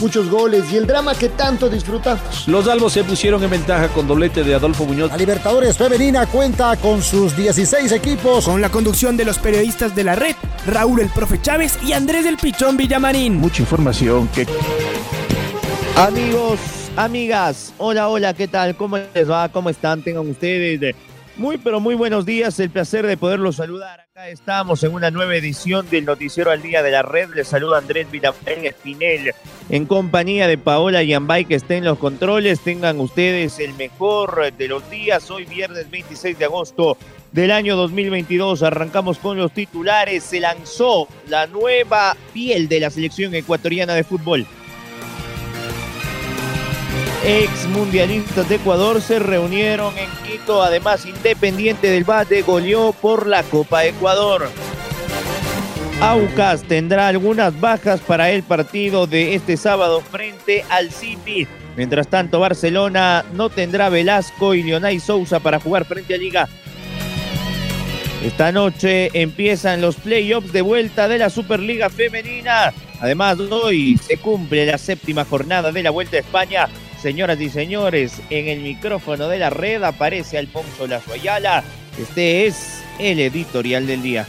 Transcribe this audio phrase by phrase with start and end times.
[0.00, 2.46] muchos goles y el drama que tanto disfrutamos.
[2.46, 5.10] Los albos se pusieron en ventaja con doblete de Adolfo Muñoz.
[5.10, 8.44] La Libertadores Femenina cuenta con sus 16 equipos.
[8.44, 10.34] Con la conducción de los periodistas de la red,
[10.66, 13.36] Raúl el Profe Chávez y Andrés del Pichón Villamarín.
[13.36, 14.46] Mucha información que...
[15.96, 16.60] Amigos,
[16.96, 18.76] amigas, hola, hola, ¿qué tal?
[18.76, 19.48] ¿Cómo les va?
[19.48, 20.02] ¿Cómo están?
[20.02, 20.94] Tengan ustedes
[21.36, 22.58] muy, pero muy buenos días.
[22.60, 24.00] El placer de poderlos saludar.
[24.00, 27.30] Acá estamos en una nueva edición del Noticiero al Día de la Red.
[27.34, 29.34] Les saluda Andrés Villamén Espinel
[29.68, 32.60] en compañía de Paola Yambay que está en los controles.
[32.60, 35.30] Tengan ustedes el mejor de los días.
[35.30, 36.96] Hoy viernes 26 de agosto
[37.32, 38.62] del año 2022.
[38.62, 40.24] Arrancamos con los titulares.
[40.24, 44.46] Se lanzó la nueva piel de la selección ecuatoriana de fútbol
[47.26, 50.62] ex mundialistas de Ecuador se reunieron en Quito.
[50.62, 54.48] Además, Independiente del Valle goleó por la Copa Ecuador.
[56.00, 61.48] Aucas tendrá algunas bajas para el partido de este sábado frente al City.
[61.76, 66.48] Mientras tanto, Barcelona no tendrá Velasco y Leonay Sousa para jugar frente a Liga.
[68.24, 72.72] Esta noche empiezan los playoffs de vuelta de la Superliga Femenina.
[73.00, 76.68] Además, hoy se cumple la séptima jornada de la Vuelta a España
[77.00, 81.62] Señoras y señores, en el micrófono de la red aparece Alfonso Lazoyala.
[81.98, 84.26] Este es el editorial del día.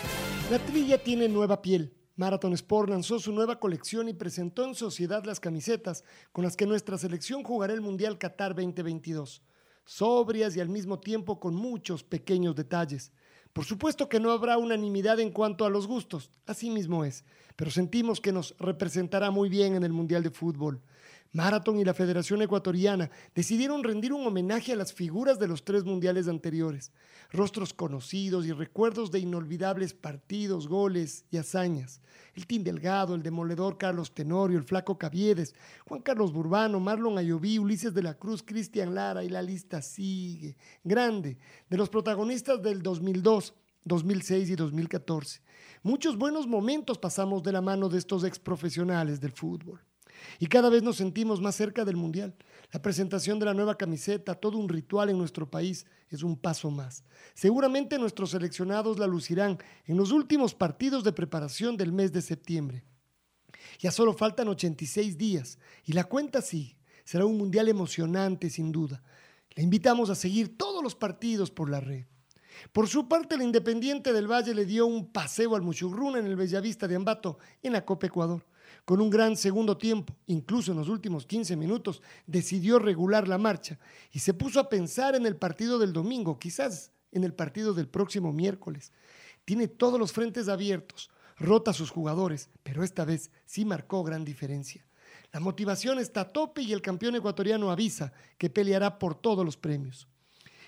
[0.52, 1.94] La trilla tiene nueva piel.
[2.18, 6.66] Marathon Sport lanzó su nueva colección y presentó en sociedad las camisetas con las que
[6.66, 9.42] nuestra selección jugará el Mundial Qatar 2022.
[9.86, 13.14] Sobrias y al mismo tiempo con muchos pequeños detalles.
[13.54, 17.24] Por supuesto que no habrá unanimidad en cuanto a los gustos, así mismo es,
[17.56, 20.82] pero sentimos que nos representará muy bien en el Mundial de Fútbol.
[21.38, 25.84] Marathon y la Federación Ecuatoriana decidieron rendir un homenaje a las figuras de los tres
[25.84, 26.92] mundiales anteriores,
[27.30, 32.02] rostros conocidos y recuerdos de inolvidables partidos, goles y hazañas.
[32.34, 35.54] El Team Delgado, el demoledor Carlos Tenorio, el Flaco Caviedes,
[35.88, 40.58] Juan Carlos Burbano, Marlon Ayoví, Ulises de la Cruz, Cristian Lara y la lista sigue.
[40.84, 41.38] Grande,
[41.70, 43.54] de los protagonistas del 2002,
[43.84, 45.44] 2006 y 2014.
[45.84, 49.82] Muchos buenos momentos pasamos de la mano de estos ex profesionales del fútbol
[50.40, 52.36] y cada vez nos sentimos más cerca del Mundial.
[52.72, 56.70] La presentación de la nueva camiseta, todo un ritual en nuestro país, es un paso
[56.70, 57.04] más.
[57.34, 62.84] Seguramente nuestros seleccionados la lucirán en los últimos partidos de preparación del mes de septiembre.
[63.80, 69.04] Ya solo faltan 86 días y la cuenta sí, será un Mundial emocionante sin duda.
[69.56, 72.06] Le invitamos a seguir todos los partidos por la red.
[72.72, 76.36] Por su parte, el Independiente del Valle le dio un paseo al Muchurruna en el
[76.36, 78.46] Bellavista de Ambato en la Copa Ecuador
[78.88, 83.78] con un gran segundo tiempo, incluso en los últimos 15 minutos, decidió regular la marcha
[84.14, 87.90] y se puso a pensar en el partido del domingo, quizás en el partido del
[87.90, 88.94] próximo miércoles.
[89.44, 94.24] Tiene todos los frentes abiertos, rota a sus jugadores, pero esta vez sí marcó gran
[94.24, 94.88] diferencia.
[95.34, 99.58] La motivación está a tope y el campeón ecuatoriano avisa que peleará por todos los
[99.58, 100.08] premios.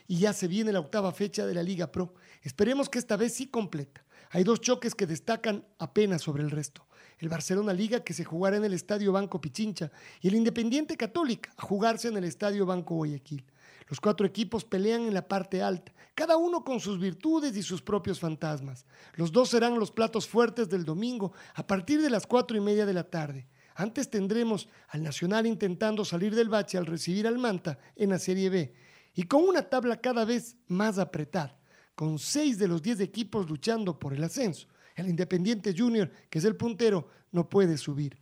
[0.08, 2.14] Y ya se viene la octava fecha de la Liga Pro.
[2.42, 4.04] Esperemos que esta vez sí completa.
[4.32, 6.89] Hay dos choques que destacan apenas sobre el resto
[7.20, 9.92] el Barcelona Liga que se jugará en el Estadio Banco Pichincha
[10.22, 13.46] y el Independiente Católica a jugarse en el Estadio Banco Guayaquil.
[13.88, 17.82] Los cuatro equipos pelean en la parte alta, cada uno con sus virtudes y sus
[17.82, 18.86] propios fantasmas.
[19.16, 22.86] Los dos serán los platos fuertes del domingo a partir de las cuatro y media
[22.86, 23.48] de la tarde.
[23.76, 28.50] Antes tendremos al Nacional intentando salir del bache al recibir al Manta en la Serie
[28.50, 28.74] B
[29.16, 31.58] y con una tabla cada vez más apretada,
[31.96, 34.68] con seis de los diez equipos luchando por el ascenso.
[35.00, 38.18] El Independiente Junior, que es el puntero, no puede subir.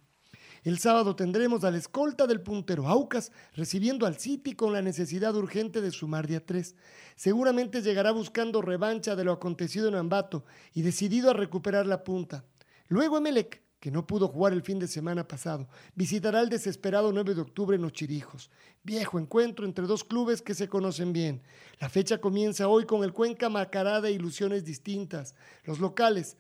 [0.64, 5.36] El sábado tendremos a la escolta del puntero Aucas recibiendo al City con la necesidad
[5.36, 6.76] urgente de sumar día 3.
[7.16, 12.44] Seguramente llegará buscando revancha de lo acontecido en Ambato y decidido a recuperar la punta.
[12.90, 17.36] Luego Emelec que no pudo jugar el fin de semana pasado, visitará el desesperado 9
[17.36, 18.50] de octubre en Los Chirijos.
[18.84, 21.44] Viejo encuentro entre dos clubes que se conocen bien.
[21.80, 25.36] La fecha comienza hoy con el Cuenca Macará de ilusiones distintas.
[25.64, 26.38] Los locales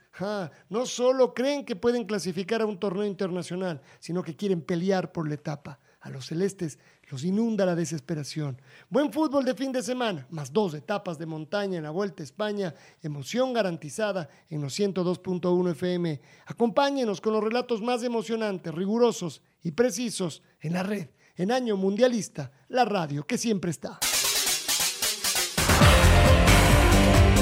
[0.69, 5.28] no solo creen que pueden clasificar a un torneo internacional, sino que quieren pelear por
[5.28, 5.80] la etapa.
[6.02, 6.78] A los celestes
[7.10, 8.62] los inunda la desesperación.
[8.90, 12.26] Buen fútbol de fin de semana, más dos etapas de montaña en la Vuelta a
[12.26, 16.22] España, emoción garantizada en los 102.1 FM.
[16.46, 22.52] Acompáñenos con los relatos más emocionantes, rigurosos y precisos en la red, en año mundialista,
[22.70, 24.00] la radio que siempre está.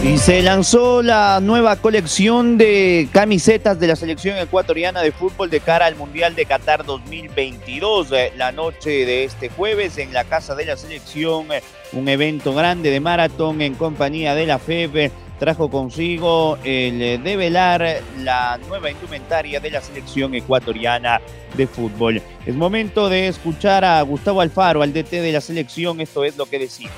[0.06, 5.62] Y se lanzó la nueva colección de camisetas de la selección ecuatoriana de fútbol de
[5.62, 8.12] cara al Mundial de Qatar 2022.
[8.12, 12.54] Eh, la noche de este jueves en la Casa de la Selección, eh, un evento
[12.54, 18.92] grande de maratón en compañía de la FEB eh, trajo consigo el develar la nueva
[18.92, 21.20] indumentaria de la selección ecuatoriana
[21.58, 22.22] de fútbol.
[22.46, 26.46] Es momento de escuchar a Gustavo Alfaro, al DT de la selección, esto es lo
[26.46, 26.92] que decía.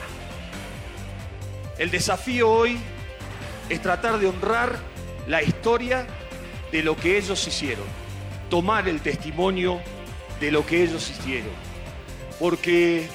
[1.80, 2.78] El desafío hoy
[3.70, 4.78] es tratar de honrar
[5.28, 6.08] la historia
[6.72, 7.86] de lo que ellos hicieron,
[8.50, 9.80] tomar el testimonio
[10.40, 11.52] de lo que ellos hicieron.
[12.40, 13.08] Porque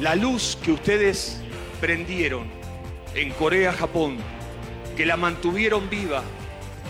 [0.00, 1.40] la luz que ustedes
[1.80, 2.50] prendieron
[3.14, 4.18] en Corea, Japón,
[4.96, 6.22] que la mantuvieron viva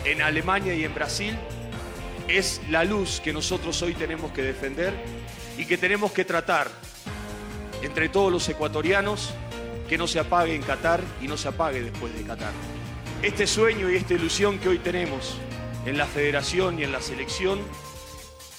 [0.04, 1.36] en Alemania y en Brasil,
[2.28, 4.94] es la luz que nosotros hoy tenemos que defender
[5.58, 6.68] y que tenemos que tratar
[7.82, 9.34] entre todos los ecuatorianos
[9.92, 12.54] que no se apague en Qatar y no se apague después de Qatar.
[13.22, 15.36] Este sueño y esta ilusión que hoy tenemos
[15.84, 17.60] en la federación y en la selección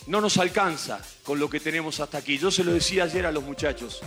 [0.06, 2.38] no nos alcanza con lo que tenemos hasta aquí.
[2.38, 4.03] Yo se lo decía ayer a los muchachos,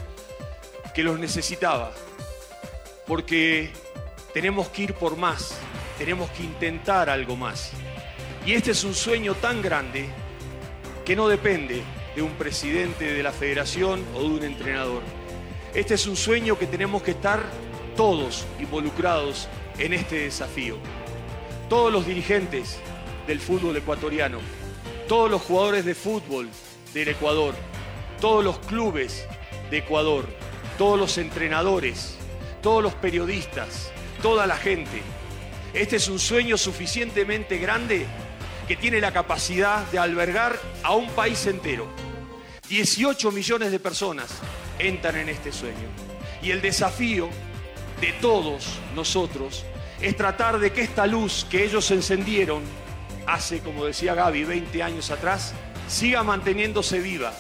[0.94, 1.92] que los necesitaba,
[3.08, 3.72] porque
[4.32, 5.58] tenemos que ir por más,
[5.98, 7.72] tenemos que intentar algo más.
[8.46, 10.08] Y este es un sueño tan grande
[11.04, 11.82] que no depende
[12.14, 15.02] de un presidente de la federación o de un entrenador
[15.76, 17.44] este es un sueño que tenemos que estar
[17.98, 19.46] todos involucrados
[19.78, 20.78] en este desafío.
[21.68, 22.78] Todos los dirigentes
[23.26, 24.38] del fútbol ecuatoriano,
[25.06, 26.48] todos los jugadores de fútbol
[26.94, 27.54] del Ecuador,
[28.22, 29.26] todos los clubes
[29.70, 30.24] de Ecuador,
[30.78, 32.16] todos los entrenadores,
[32.62, 35.02] todos los periodistas, toda la gente.
[35.74, 38.06] Este es un sueño suficientemente grande
[38.66, 41.86] que tiene la capacidad de albergar a un país entero.
[42.66, 44.40] 18 millones de personas
[44.78, 45.88] entran en este sueño.
[46.42, 47.28] Y el desafío
[48.00, 49.64] de todos nosotros
[50.00, 52.62] es tratar de que esta luz que ellos encendieron
[53.26, 55.54] hace, como decía Gaby, 20 años atrás,
[55.88, 57.32] siga manteniéndose viva.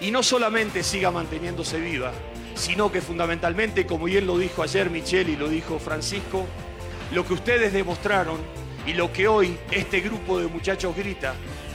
[0.00, 2.12] Y no solamente siga manteniéndose viva,
[2.54, 6.46] sino que fundamentalmente, como bien lo dijo ayer Michelle y lo dijo Francisco,
[7.12, 8.38] lo que ustedes demostraron
[8.86, 11.34] y lo que hoy este grupo de muchachos grita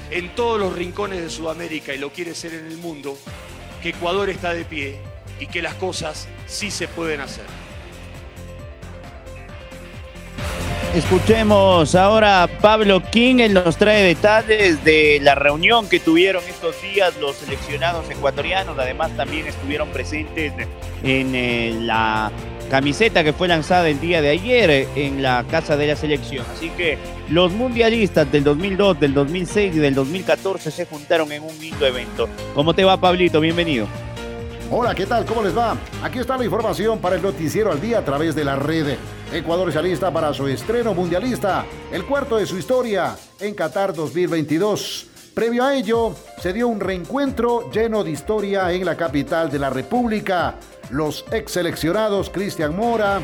[0.09, 3.17] en todos los rincones de Sudamérica y lo quiere ser en el mundo,
[3.85, 4.97] que Ecuador está de pie
[5.39, 7.45] y que las cosas sí se pueden hacer.
[10.95, 16.81] Escuchemos ahora a Pablo King, él nos trae detalles de la reunión que tuvieron estos
[16.81, 20.53] días los seleccionados ecuatorianos, además también estuvieron presentes
[21.03, 22.31] en eh, la
[22.69, 26.45] camiseta que fue lanzada el día de ayer en la casa de la selección.
[26.53, 26.97] Así que
[27.29, 32.27] los mundialistas del 2002, del 2006 y del 2014 se juntaron en un lindo evento.
[32.53, 33.39] ¿Cómo te va, Pablito?
[33.39, 33.87] Bienvenido.
[34.71, 35.25] Hola, ¿qué tal?
[35.25, 35.77] ¿Cómo les va?
[36.01, 38.97] Aquí está la información para el noticiero al día a través de la red.
[39.31, 45.14] Ecuador ya lista para su estreno mundialista, el cuarto de su historia en Qatar 2022.
[45.35, 49.69] Previo a ello, se dio un reencuentro lleno de historia en la capital de la
[49.69, 50.55] República.
[50.91, 53.19] Los ex seleccionados Cristian Mora,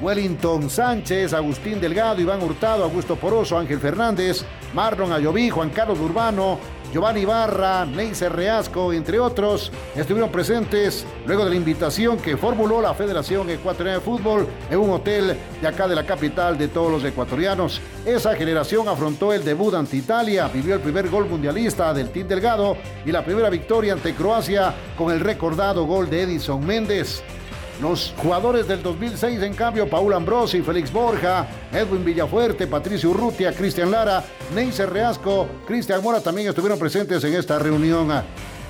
[0.00, 6.58] Wellington Sánchez, Agustín Delgado, Iván Hurtado, Augusto Poroso, Ángel Fernández, Marlon Ayoví, Juan Carlos Urbano,
[6.96, 12.94] Giovanni Barra, Neisser Reasco, entre otros, estuvieron presentes luego de la invitación que formuló la
[12.94, 17.04] Federación Ecuatoriana de Fútbol en un hotel de acá de la capital de todos los
[17.04, 17.82] ecuatorianos.
[18.06, 22.78] Esa generación afrontó el debut ante Italia, vivió el primer gol mundialista del Team Delgado
[23.04, 27.22] y la primera victoria ante Croacia con el recordado gol de Edison Méndez.
[27.80, 33.90] Los jugadores del 2006, en cambio, Paul Ambrosi, Félix Borja, Edwin Villafuerte, Patricio Urrutia, Cristian
[33.90, 38.10] Lara, Neisser Reasco, Cristian Mora también estuvieron presentes en esta reunión.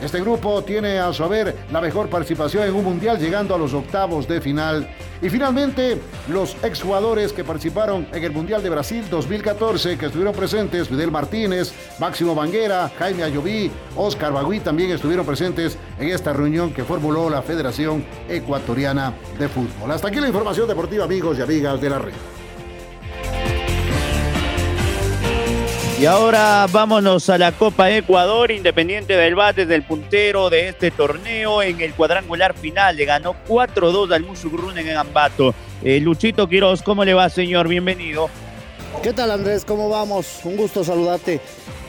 [0.01, 3.73] Este grupo tiene a su haber la mejor participación en un mundial llegando a los
[3.73, 4.89] octavos de final.
[5.23, 5.99] Y finalmente,
[6.29, 11.73] los exjugadores que participaron en el Mundial de Brasil 2014, que estuvieron presentes, Fidel Martínez,
[11.99, 17.41] Máximo Banguera, Jaime Ayoví, Oscar Bagui, también estuvieron presentes en esta reunión que formuló la
[17.41, 19.91] Federación Ecuatoriana de Fútbol.
[19.91, 22.36] Hasta aquí la información deportiva, amigos y amigas de la red.
[25.99, 31.63] Y ahora vámonos a la Copa Ecuador, Independiente del Bate del puntero de este torneo
[31.63, 32.97] en el cuadrangular final.
[32.97, 35.55] Le ganó 4-2 al Musugrun en Ambato.
[35.83, 37.67] Eh, Luchito Quiroz, ¿cómo le va, señor?
[37.69, 38.29] Bienvenido.
[39.03, 39.65] ¿Qué tal, Andrés?
[39.65, 40.41] ¿Cómo vamos?
[40.45, 41.41] Un gusto saludarte.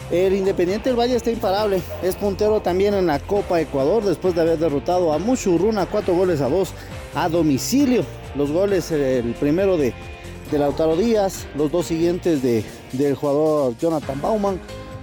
[0.09, 1.81] El Independiente del Valle está imparable.
[2.01, 6.39] Es puntero también en la Copa Ecuador después de haber derrotado a Musurruna cuatro goles
[6.39, 6.69] a dos
[7.13, 8.05] a domicilio.
[8.35, 9.93] Los goles, el primero de
[10.51, 12.63] de Lautaro Díaz, los dos siguientes de,
[12.93, 14.59] del jugador Jonathan Bauman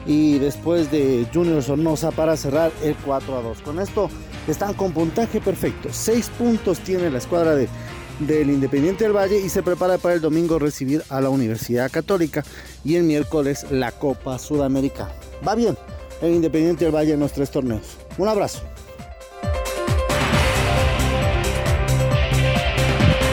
[0.07, 3.63] y después de Junior Sornosa para cerrar el 4 a 2.
[3.63, 4.11] Con esto
[4.47, 5.89] están con puntaje perfecto.
[5.93, 7.69] Seis puntos tiene la escuadra de,
[8.21, 12.45] del Independiente del Valle y se prepara para el domingo recibir a la Universidad Católica
[12.85, 15.13] y el miércoles la Copa Sudamericana.
[15.47, 15.77] Va bien
[16.23, 17.97] el Independiente del Valle en los tres torneos.
[18.19, 18.63] Un abrazo.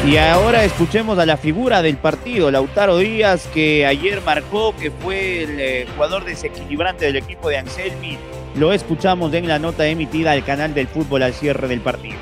[0.03, 5.43] Y ahora escuchemos a la figura del partido, Lautaro Díaz, que ayer marcó, que fue
[5.43, 8.17] el eh, jugador desequilibrante del equipo de Anselmi.
[8.55, 12.17] Lo escuchamos en la nota emitida al canal del fútbol al cierre del partido.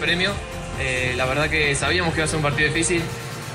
[0.00, 0.32] premio.
[0.80, 3.02] Eh, la verdad que sabíamos que iba a ser un partido difícil.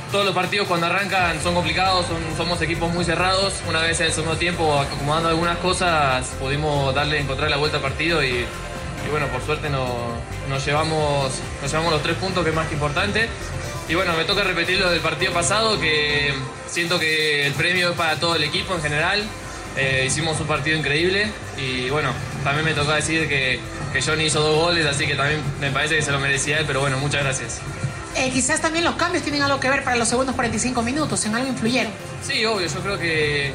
[0.10, 2.06] Todos los partidos cuando arrancan son complicados,
[2.38, 3.62] somos equipos muy cerrados.
[3.68, 7.84] Una vez en el segundo tiempo, acomodando algunas cosas, pudimos darle, encontrar la vuelta al
[7.84, 8.46] partido y
[9.08, 12.74] y bueno, por suerte nos, llevamos, nos llevamos los tres puntos, que es más que
[12.74, 13.30] importante.
[13.88, 16.34] Y bueno, me toca repetir lo del partido pasado, que
[16.68, 19.24] siento que el premio es para todo el equipo en general.
[19.78, 22.10] Eh, hicimos un partido increíble y bueno,
[22.44, 23.60] también me toca decir que,
[23.94, 26.66] que Johnny hizo dos goles, así que también me parece que se lo merecía él,
[26.66, 27.62] pero bueno, muchas gracias.
[28.16, 31.36] Eh, quizás también los cambios tienen algo que ver para los segundos 45 minutos, en
[31.36, 31.92] algo influyeron.
[32.24, 33.52] Sí, obvio, yo creo que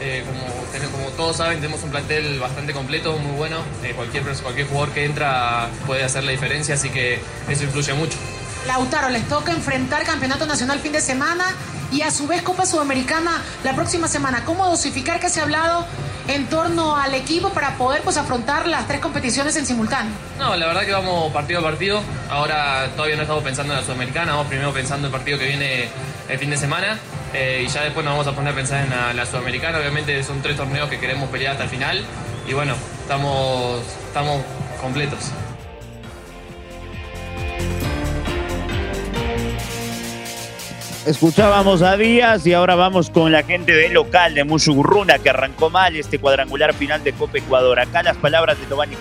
[0.00, 3.58] eh, como, como, todos saben, tenemos un plantel bastante completo, muy bueno.
[3.82, 8.16] Eh, cualquier, cualquier jugador que entra puede hacer la diferencia, así que eso influye mucho.
[8.66, 11.44] Lautaro, les toca enfrentar Campeonato Nacional fin de semana
[11.92, 14.44] y a su vez Copa Sudamericana la próxima semana.
[14.44, 15.86] ¿Cómo dosificar que se ha hablado
[16.28, 20.12] en torno al equipo para poder pues, afrontar las tres competiciones en simultáneo?
[20.38, 22.00] No, la verdad que vamos partido a partido.
[22.30, 25.46] Ahora todavía no estamos pensando en la Sudamericana, vamos primero pensando en el partido que
[25.46, 25.88] viene
[26.28, 26.98] el fin de semana.
[27.32, 29.78] Eh, y ya después nos vamos a poner a pensar en la, Sudamericana.
[29.78, 32.04] Obviamente son tres torneos que queremos pelear hasta el final.
[32.48, 34.42] Y bueno, estamos, estamos
[34.80, 35.30] completos.
[41.06, 45.70] Escuchábamos a Díaz y ahora vamos con la gente del local de Mushugurruna que arrancó
[45.70, 47.80] mal este cuadrangular final de Copa Ecuador.
[47.80, 48.96] Acá las palabras de Giovanni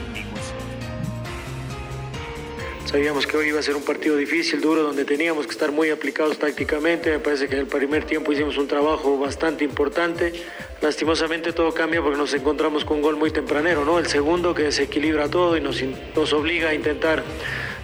[2.89, 5.91] Sabíamos que hoy iba a ser un partido difícil, duro, donde teníamos que estar muy
[5.91, 7.12] aplicados tácticamente.
[7.12, 10.34] Me parece que en el primer tiempo hicimos un trabajo bastante importante.
[10.81, 14.00] Lastimosamente todo cambia porque nos encontramos con un gol muy tempranero, ¿no?
[14.00, 17.24] El segundo que desequilibra todo y nos, obliga a intentar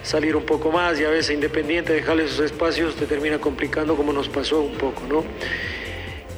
[0.02, 4.12] salir un poco más y a veces independiente dejarle esos espacios te termina complicando como
[4.12, 5.24] nos pasó un poco, ¿no?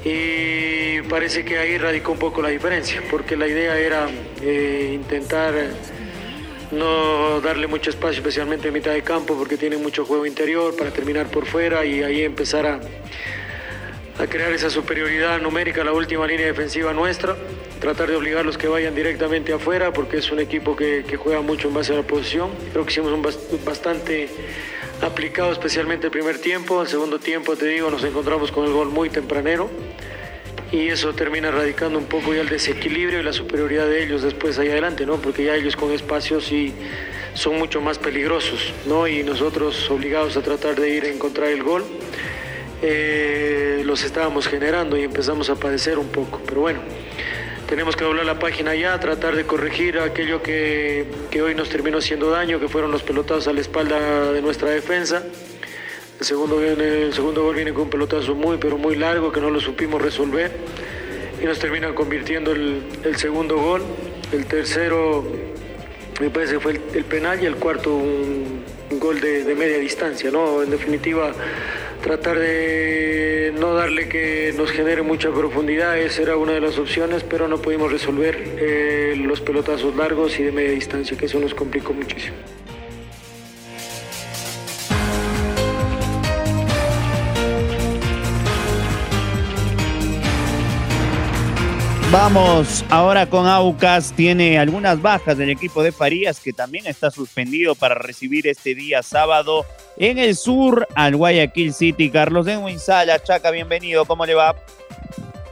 [0.03, 4.09] Y parece que ahí radicó un poco la diferencia, porque la idea era
[4.41, 5.55] eh, intentar
[6.71, 10.91] no darle mucho espacio, especialmente en mitad de campo, porque tiene mucho juego interior para
[10.91, 12.79] terminar por fuera y ahí empezar a,
[14.19, 17.35] a crear esa superioridad numérica, la última línea defensiva nuestra,
[17.79, 21.67] tratar de obligarlos que vayan directamente afuera, porque es un equipo que, que juega mucho
[21.67, 22.51] en base a la posición.
[22.71, 23.21] Creo que hicimos un
[23.63, 24.29] bastante
[25.01, 26.81] aplicado, especialmente el primer tiempo.
[26.81, 29.69] El segundo tiempo, te digo, nos encontramos con el gol muy tempranero
[30.71, 34.59] y eso termina radicando un poco ya el desequilibrio y la superioridad de ellos después
[34.59, 35.17] ahí adelante, ¿no?
[35.17, 36.73] Porque ya ellos con espacios y
[37.33, 39.07] son mucho más peligrosos, ¿no?
[39.07, 41.85] Y nosotros obligados a tratar de ir a encontrar el gol,
[42.81, 46.79] eh, los estábamos generando y empezamos a padecer un poco, pero bueno.
[47.67, 51.97] Tenemos que doblar la página ya, tratar de corregir aquello que, que hoy nos terminó
[51.97, 55.21] haciendo daño, que fueron los pelotados a la espalda de nuestra defensa.
[56.19, 59.51] El segundo, el segundo gol viene con un pelotazo muy, pero muy largo que no
[59.51, 60.51] lo supimos resolver
[61.39, 62.81] y nos terminan convirtiendo el,
[63.17, 63.83] segundo gol.
[64.31, 65.23] El tercero
[66.19, 68.63] me parece que fue el, penal y el cuarto un,
[68.99, 70.31] gol de, media distancia.
[70.31, 70.63] ¿no?
[70.63, 71.33] En definitiva,
[72.01, 77.23] tratar de no darle que nos genere mucha profundidad, esa era una de las opciones,
[77.23, 81.53] pero no pudimos resolver eh, los pelotazos largos y de media distancia, que eso nos
[81.53, 82.37] complicó muchísimo.
[92.19, 94.11] Vamos ahora con Aucas.
[94.11, 99.03] Tiene algunas bajas del equipo de Farías que también está suspendido para recibir este día
[99.03, 102.09] sábado en el sur al Guayaquil City.
[102.09, 104.05] Carlos de Winsala, Chaca, bienvenido.
[104.05, 104.55] ¿Cómo le va?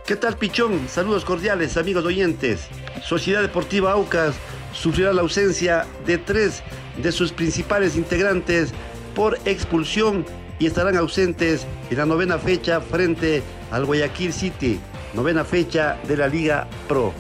[0.07, 0.89] ¿Qué tal, Pichón?
[0.89, 2.61] Saludos cordiales, amigos oyentes.
[3.03, 4.33] Sociedad Deportiva Aucas
[4.73, 6.63] sufrirá la ausencia de tres
[6.97, 8.73] de sus principales integrantes
[9.13, 10.25] por expulsión
[10.57, 14.79] y estarán ausentes en la novena fecha frente al Guayaquil City
[15.15, 17.13] novena fecha de la Liga Pro.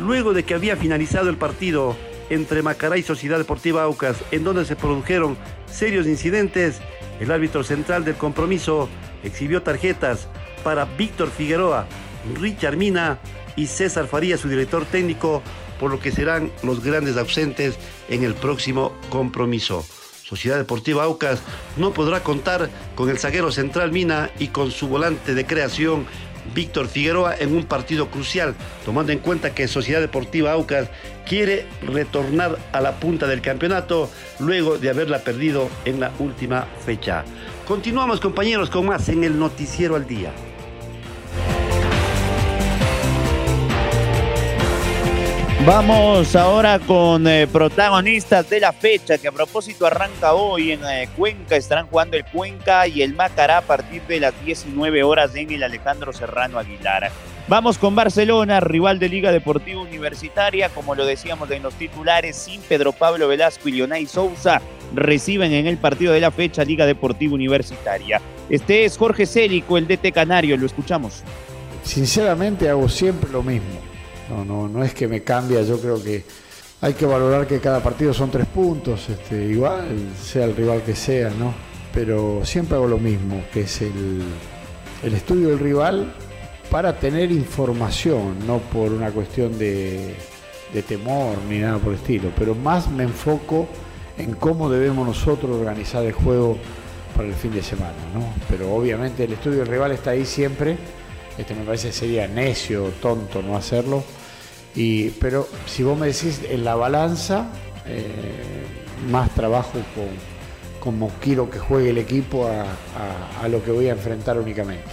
[0.00, 1.96] Luego de que había finalizado el partido
[2.30, 5.36] entre Macará y Sociedad Deportiva Aucas, en donde se produjeron
[5.66, 6.80] serios incidentes,
[7.20, 8.88] el árbitro central del compromiso
[9.22, 10.28] exhibió tarjetas
[10.64, 11.86] para Víctor Figueroa,
[12.40, 13.18] Richard Mina
[13.54, 15.42] y César Faría, su director técnico,
[15.78, 17.76] por lo que serán los grandes ausentes
[18.08, 19.84] en el próximo compromiso.
[20.24, 21.42] Sociedad Deportiva Aucas
[21.76, 26.06] no podrá contar con el zaguero central Mina y con su volante de creación
[26.54, 30.88] Víctor Figueroa en un partido crucial, tomando en cuenta que Sociedad Deportiva Aucas
[31.26, 37.24] quiere retornar a la punta del campeonato luego de haberla perdido en la última fecha.
[37.66, 40.32] Continuamos compañeros con más en el Noticiero al Día.
[45.64, 51.08] Vamos ahora con eh, protagonistas de la fecha que a propósito arranca hoy en eh,
[51.16, 51.54] Cuenca.
[51.54, 55.62] Estarán jugando el Cuenca y el Macará a partir de las 19 horas en el
[55.62, 57.12] Alejandro Serrano Aguilar.
[57.46, 60.68] Vamos con Barcelona, rival de Liga Deportiva Universitaria.
[60.68, 64.60] Como lo decíamos en los titulares, sin Pedro Pablo Velasco y Leonay Sousa
[64.92, 68.20] reciben en el partido de la fecha Liga Deportiva Universitaria.
[68.50, 70.56] Este es Jorge Célico, el DT Canario.
[70.56, 71.22] Lo escuchamos.
[71.84, 73.91] Sinceramente hago siempre lo mismo
[74.32, 76.24] no, no, no es que me cambia, yo creo que
[76.80, 79.86] hay que valorar que cada partido son tres puntos, este, igual
[80.20, 81.54] sea el rival que sea, ¿no?
[81.94, 84.22] Pero siempre hago lo mismo, que es el,
[85.02, 86.12] el estudio del rival
[86.70, 90.16] para tener información, no por una cuestión de,
[90.72, 93.68] de temor ni nada por el estilo, pero más me enfoco
[94.18, 96.56] en cómo debemos nosotros organizar el juego
[97.14, 98.24] para el fin de semana, ¿no?
[98.48, 100.78] Pero obviamente el estudio del rival está ahí siempre,
[101.38, 104.02] este me parece sería necio, tonto no hacerlo,
[105.20, 107.46] pero si vos me decís en la balanza,
[107.86, 108.64] eh,
[109.10, 110.32] más trabajo con
[110.82, 114.90] como quiero que juegue el equipo a, lo que voy a enfrentar únicamente.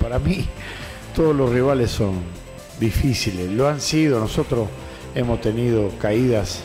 [0.00, 0.46] Para mí
[1.16, 2.20] todos los rivales son
[2.78, 4.68] difíciles, lo han sido, nosotros
[5.16, 6.62] hemos tenido caídas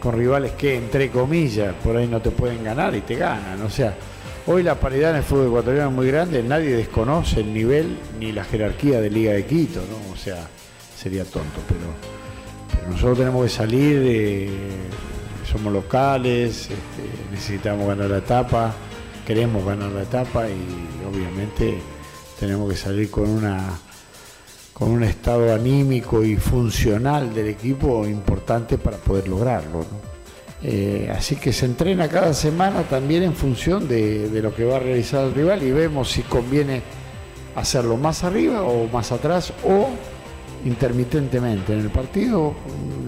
[0.00, 3.70] con rivales que entre comillas por ahí no te pueden ganar y te ganan, o
[3.70, 3.94] sea,
[4.46, 8.32] hoy la paridad en el fútbol ecuatoriano es muy grande, nadie desconoce el nivel ni
[8.32, 10.12] la jerarquía de Liga de Quito, ¿no?
[10.12, 10.46] O sea,
[11.00, 14.50] sería tonto, pero, nosotros tenemos que salir, eh,
[15.50, 18.72] somos locales, este, necesitamos ganar la etapa,
[19.26, 21.78] queremos ganar la etapa y obviamente
[22.38, 23.58] tenemos que salir con una
[24.72, 29.84] con un estado anímico y funcional del equipo importante para poder lograrlo.
[30.62, 34.76] Eh, así que se entrena cada semana también en función de, de, lo que va
[34.76, 36.80] a realizar el rival y vemos si conviene
[37.56, 39.90] hacerlo más arriba o más atrás o
[40.64, 42.54] intermitentemente en el partido,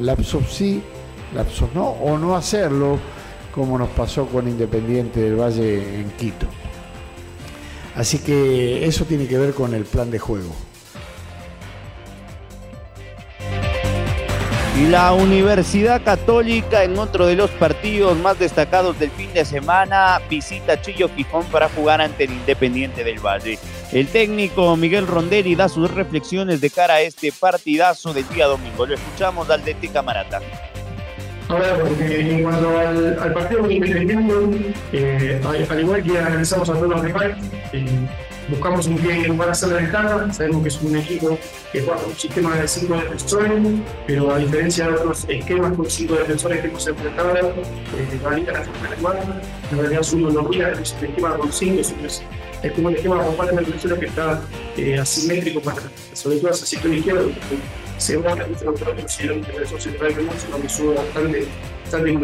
[0.01, 0.83] lapsos sí,
[1.35, 2.99] lapsos no, o no hacerlo
[3.55, 6.47] como nos pasó con Independiente del Valle en Quito.
[7.95, 10.55] Así que eso tiene que ver con el plan de juego.
[14.75, 20.19] Y la Universidad Católica en otro de los partidos más destacados del fin de semana
[20.31, 23.59] visita Chillo Quijón para jugar ante el Independiente del Valle.
[23.93, 28.87] El técnico Miguel Rondelli da sus reflexiones de cara a este partidazo del día domingo.
[28.87, 30.41] Lo escuchamos al DT Camarata.
[31.49, 37.05] Ahora, porque en cuanto al, partido independiente, eh, al, igual que analizamos a todos los
[37.05, 38.09] eh,
[38.49, 40.33] buscamos un pie para hacer la ventana.
[40.33, 41.39] Sabemos que es un equipo
[41.73, 43.63] que juega un sistema de cinco defensores,
[44.07, 48.53] pero a diferencia de otros esquemas con cinco defensores que hemos enfrentado, eh, la liga
[48.53, 49.43] la igual.
[49.71, 52.23] En realidad, es uno no es un esquema con cinco, es,
[52.63, 54.41] es como un esquema con cuatro defensores que está
[54.77, 57.31] eh, asimétrico para, sobre todo hacia el sector izquierdo.
[57.99, 61.47] Según la otro si el defensor central de mucho, que sube bastante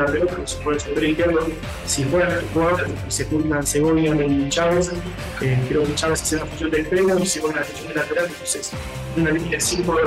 [0.07, 1.47] pelota, se puede sector izquierdo,
[1.87, 3.25] si el jugador, se
[3.63, 4.93] Segovia y Chávez,
[5.41, 8.71] eh, creo que Chávez hace función de extremo y Segovia la función de lateral, entonces
[9.17, 10.03] una línea de 5 de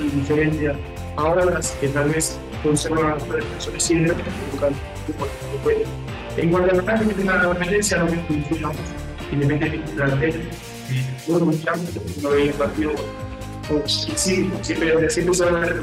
[0.00, 0.72] y diferente
[1.16, 3.24] ahora las que tal vez conservan las
[3.78, 4.22] síndrome,
[6.36, 6.82] en cuanto a
[7.14, 8.16] que la dependencia, no me
[10.16, 10.50] de
[11.28, 11.52] bueno,
[12.22, 12.92] no veía el partido,
[13.86, 15.74] sí, siempre, siempre se van a la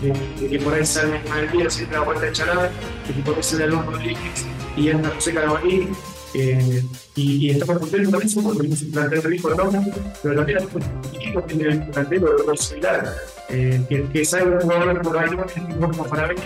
[0.00, 1.20] turma, de, que por ahí sale
[1.52, 2.70] día siempre la vuelta de Charada,
[3.06, 5.88] que por ahí sale de Líquids y anda José Carabalí.
[6.34, 6.82] Eh,
[7.16, 11.42] y, y estamos contentos también porque tenemos un plantel rico enorme, pero también el equipo
[11.42, 13.14] tiene un plantel de similar.
[13.50, 16.36] Eh, que, que salga un jugador por ahí como para ver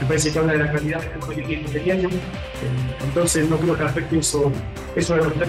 [0.00, 2.06] me parece que habla de la calidad que tiene.
[2.06, 4.50] Eh, entonces no creo que afecte eso,
[4.96, 5.48] eso los tres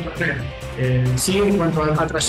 [0.78, 2.20] eh, sí, en cuanto a, a por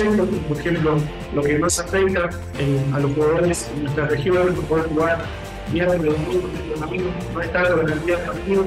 [0.58, 0.96] ejemplo,
[1.34, 5.24] lo que más afecta eh, a los jugadores en nuestra región, poder jugar
[5.72, 8.66] viernes, domingo, domingo, no es tanto la cantidad de partidos.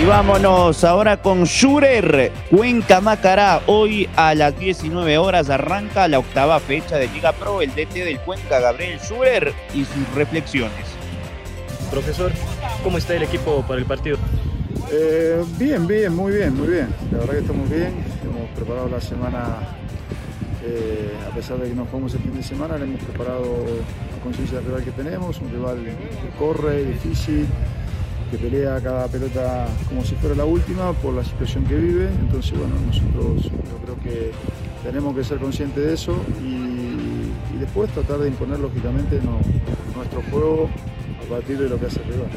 [0.00, 3.60] Y vámonos ahora con Schurer, Cuenca Macará.
[3.66, 7.60] Hoy a las 19 horas arranca la octava fecha de Liga Pro.
[7.60, 10.97] El DT del Cuenca, Gabriel Schurer, y sus reflexiones.
[11.90, 12.30] Profesor,
[12.84, 14.18] ¿cómo está el equipo para el partido?
[14.90, 16.88] Eh, bien, bien, muy bien, muy bien.
[17.10, 17.94] La verdad que estamos bien.
[18.22, 19.58] Hemos preparado la semana,
[20.64, 24.22] eh, a pesar de que no jugamos el fin de semana, le hemos preparado la
[24.22, 27.46] conciencia del rival que tenemos, un rival que corre, difícil,
[28.30, 32.08] que pelea cada pelota como si fuera la última por la situación que vive.
[32.20, 34.32] Entonces, bueno, nosotros yo creo que
[34.84, 36.68] tenemos que ser conscientes de eso y,
[37.58, 39.20] después tratar de imponer lógicamente
[39.96, 40.70] nuestro juego
[41.28, 42.28] de lo que hace el rival.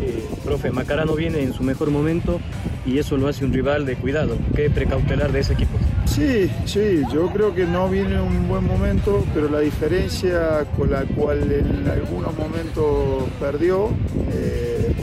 [0.00, 2.40] Eh, profe, Macarano viene en su mejor momento
[2.86, 4.36] y eso lo hace un rival de cuidado.
[4.54, 5.76] ¿Qué precautelar de ese equipo?
[6.06, 11.02] Sí, sí, yo creo que no viene un buen momento, pero la diferencia con la
[11.02, 13.88] cual en algunos momentos perdió
[14.32, 14.94] eh,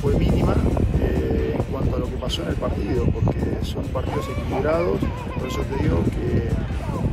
[0.00, 0.54] fue mínima
[1.00, 4.98] eh, en cuanto a lo que pasó en el partido, porque son partidos equilibrados,
[5.38, 6.48] por eso te digo que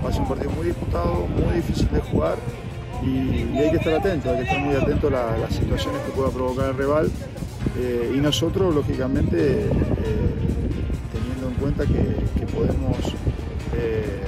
[0.04, 2.38] va a ser un partido muy disputado, muy difícil de jugar
[3.06, 6.02] y, y hay que estar atento, hay que estar muy atento a la- las situaciones
[6.04, 7.12] que pueda provocar el rival
[7.78, 9.70] eh, y nosotros, lógicamente, eh,
[11.12, 12.98] teniendo en cuenta que, que podemos
[13.76, 14.22] eh,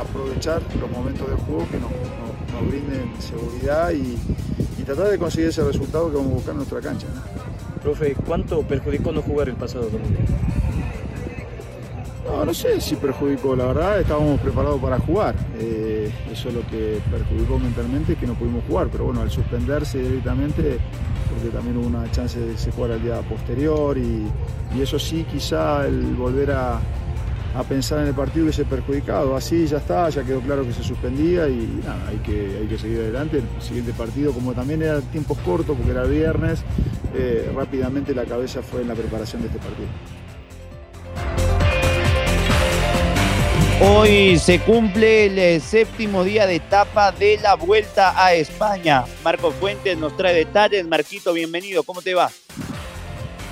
[0.00, 4.16] aprovechar los momentos de juego que nos, nos- nos brinden seguridad y,
[4.78, 7.06] y tratar de conseguir ese resultado que vamos a buscar en nuestra cancha.
[7.14, 7.80] ¿no?
[7.82, 10.20] Profe, ¿cuánto perjudicó no jugar el pasado domingo?
[12.26, 15.34] No, no sé si perjudicó, la verdad estábamos preparados para jugar.
[15.58, 15.83] Eh,
[16.30, 20.78] eso es lo que perjudicó mentalmente, que no pudimos jugar, pero bueno, al suspenderse directamente,
[21.30, 24.26] porque también hubo una chance de se jugara el día posterior y,
[24.80, 26.80] eso sí, quizá el volver a,
[27.68, 29.36] pensar en el partido hubiese perjudicado.
[29.36, 32.98] Así ya está, ya quedó claro que se suspendía y hay que, hay que seguir
[32.98, 33.38] adelante.
[33.38, 36.64] El siguiente partido, como también era tiempos cortos, porque era viernes,
[37.14, 39.86] eh, rápidamente la cabeza fue en la preparación de este partido.
[43.80, 49.04] Hoy se cumple el eh, séptimo día de etapa de la Vuelta a España.
[49.24, 50.86] Marco Fuentes nos trae detalles.
[50.86, 51.82] Marquito, bienvenido.
[51.82, 52.30] ¿Cómo te va?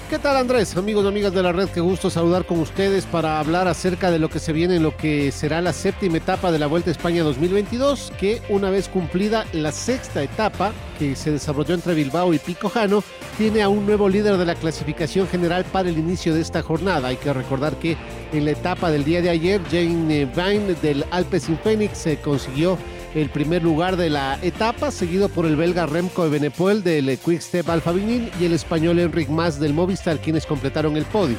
[0.09, 0.77] ¿Qué tal Andrés?
[0.77, 4.19] Amigos y amigas de la red, qué gusto saludar con ustedes para hablar acerca de
[4.19, 6.93] lo que se viene en lo que será la séptima etapa de la Vuelta a
[6.93, 12.39] España 2022, que una vez cumplida la sexta etapa que se desarrolló entre Bilbao y
[12.39, 13.03] Picojano,
[13.39, 17.09] tiene a un nuevo líder de la clasificación general para el inicio de esta jornada.
[17.09, 17.97] Hay que recordar que
[18.33, 22.79] en la etapa del día de ayer, Jane Vine del Alpecin Phoenix se consiguió
[23.14, 27.68] el primer lugar de la etapa, seguido por el belga Remco Evenepoel del Quick Step
[27.68, 31.37] Alfa Vinyl y el español Enric Mas del Movistar, quienes completaron el podio.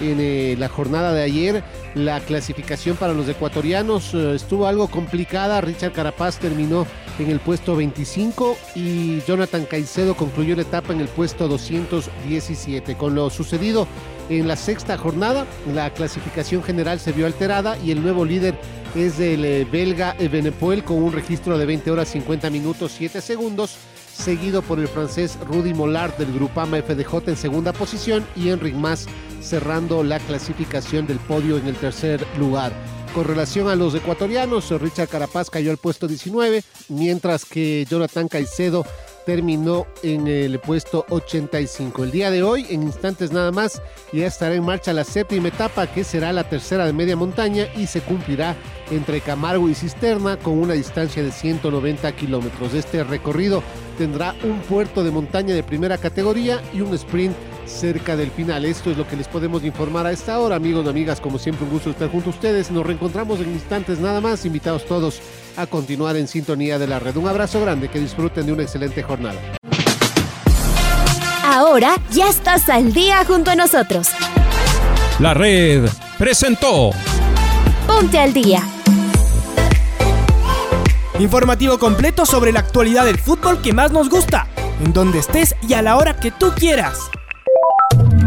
[0.00, 1.62] En eh, la jornada de ayer,
[1.94, 5.60] la clasificación para los ecuatorianos eh, estuvo algo complicada.
[5.60, 6.86] Richard Carapaz terminó
[7.18, 12.96] en el puesto 25 y Jonathan Caicedo concluyó la etapa en el puesto 217.
[12.96, 13.86] Con lo sucedido
[14.30, 18.54] en la sexta jornada, la clasificación general se vio alterada y el nuevo líder
[18.94, 23.76] es el eh, belga Evenepoel con un registro de 20 horas 50 minutos 7 segundos,
[24.14, 29.06] seguido por el francés Rudy Mollard del Grupama FDJ en segunda posición y Enric Mas
[29.42, 32.72] cerrando la clasificación del podio en el tercer lugar.
[33.14, 38.86] Con relación a los ecuatorianos, Richard Carapaz cayó al puesto 19, mientras que Jonathan Caicedo
[39.24, 42.04] terminó en el puesto 85.
[42.04, 45.86] El día de hoy, en instantes nada más, ya estará en marcha la séptima etapa,
[45.86, 48.56] que será la tercera de media montaña y se cumplirá
[48.90, 52.74] entre Camargo y Cisterna con una distancia de 190 kilómetros.
[52.74, 53.62] Este recorrido
[53.98, 57.34] tendrá un puerto de montaña de primera categoría y un sprint
[57.70, 58.64] cerca del final.
[58.64, 61.20] Esto es lo que les podemos informar a esta hora, amigos y amigas.
[61.20, 62.70] Como siempre, un gusto estar junto a ustedes.
[62.70, 64.44] Nos reencontramos en instantes nada más.
[64.44, 65.20] Invitados todos
[65.56, 67.16] a continuar en sintonía de la red.
[67.16, 69.40] Un abrazo grande, que disfruten de una excelente jornada.
[71.44, 74.08] Ahora ya estás al día junto a nosotros.
[75.18, 76.90] La red presentó
[77.86, 78.62] Ponte al día.
[81.18, 84.46] Informativo completo sobre la actualidad del fútbol que más nos gusta,
[84.82, 87.10] en donde estés y a la hora que tú quieras.